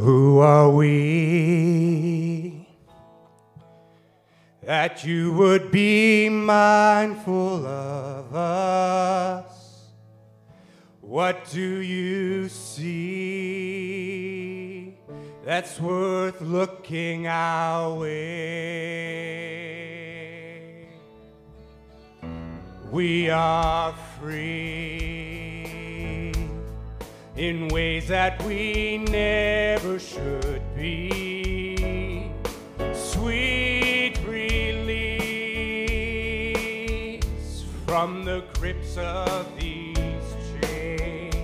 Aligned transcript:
Who 0.00 0.38
are 0.38 0.70
we 0.70 2.66
that 4.62 5.04
you 5.04 5.34
would 5.34 5.70
be 5.70 6.30
mindful 6.30 7.66
of 7.66 8.34
us? 8.34 9.90
What 11.02 11.50
do 11.50 11.60
you 11.60 12.48
see 12.48 13.74
that's 15.44 15.78
worth 15.78 16.40
looking 16.40 17.26
our 17.26 17.92
way? 17.98 19.10
We 22.90 23.28
are 23.28 23.94
free 24.18 25.09
in 27.40 27.68
ways 27.68 28.06
that 28.06 28.40
we 28.42 28.98
never 28.98 29.98
should 29.98 30.62
be. 30.76 32.30
Sweet 32.92 34.12
release 34.26 35.24
from 37.86 38.26
the 38.26 38.44
grips 38.58 38.98
of 38.98 39.46
these 39.58 39.96
chains. 40.60 41.34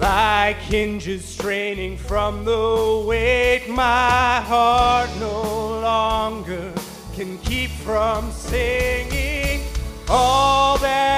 Like 0.00 0.56
hinges 0.56 1.24
straining 1.24 1.96
from 1.96 2.44
the 2.44 3.04
weight, 3.06 3.68
my 3.68 4.40
heart 4.40 5.08
no 5.20 5.80
longer 5.82 6.72
can 7.14 7.38
keep 7.38 7.70
from 7.70 8.32
singing. 8.32 9.62
All 10.08 10.78
that 10.78 11.17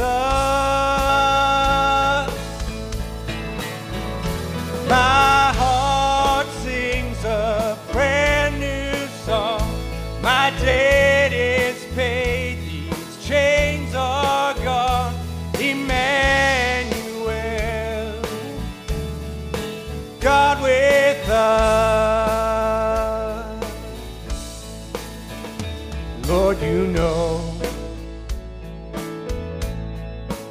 Lord, 26.31 26.61
you 26.61 26.87
know 26.87 27.41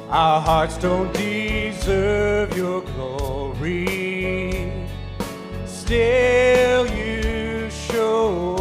our 0.09 0.39
hearts 0.39 0.77
don't 0.77 1.11
deserve 1.11 2.55
your 2.55 2.81
glory. 2.81 4.71
Still, 5.65 6.85
you 6.95 7.67
show 7.71 8.55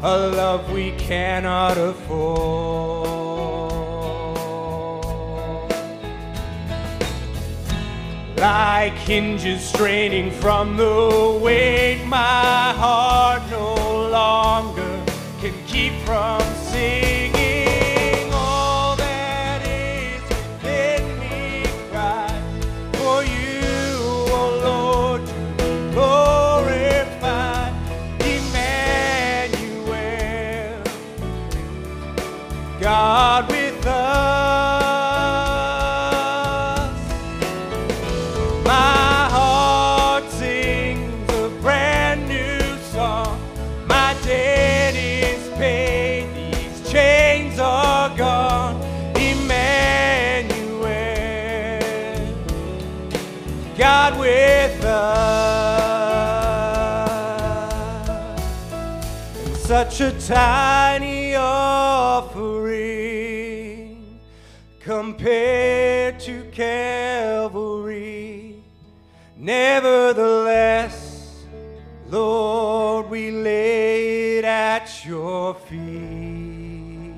a 0.00 0.16
love 0.28 0.70
we 0.70 0.92
cannot 0.92 1.76
afford. 1.76 3.08
Like 8.38 8.92
hinges 8.92 9.68
straining 9.68 10.30
from 10.30 10.76
the 10.76 11.40
weight, 11.42 12.04
my 12.04 12.72
heart 12.74 13.42
no 13.50 13.64
longer 13.64 13.77
can 15.40 15.54
keep 15.66 15.92
from 16.04 16.40
singing. 16.56 17.17
God 53.78 54.18
with 54.18 54.84
us. 54.84 55.78
And 59.46 59.56
such 59.56 60.00
a 60.00 60.10
tiny 60.26 61.36
offering 61.36 62.74
compared 64.80 66.18
to 66.18 66.42
Calvary. 66.50 68.64
Nevertheless, 69.36 71.44
Lord, 72.08 73.08
we 73.08 73.30
lay 73.30 74.38
it 74.38 74.44
at 74.44 75.06
your 75.06 75.54
feet. 75.54 77.12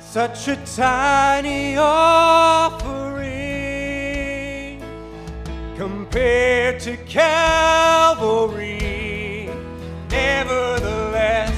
Such 0.00 0.48
a 0.48 0.56
tiny 0.74 1.76
offering 1.76 3.07
compared 6.18 6.80
to 6.80 6.96
Calvary. 7.06 8.78
Nevertheless, 10.10 11.54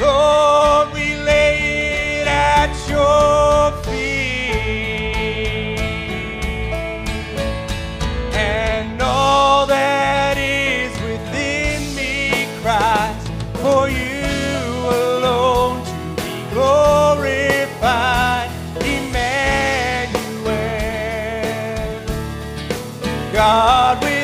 Lord, 0.00 0.90
we 0.94 1.16
lay 1.16 2.22
it 2.22 2.26
at 2.26 2.72
your 2.88 3.15
God 23.36 24.02
with 24.02 24.15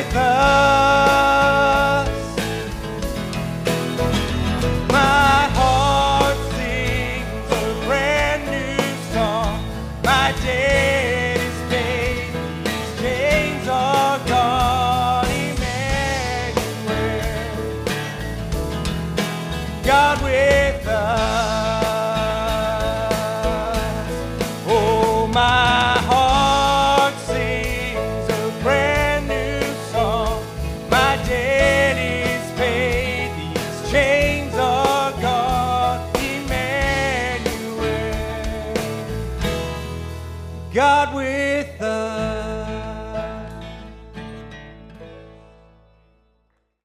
God 40.73 41.15
will. 41.15 41.52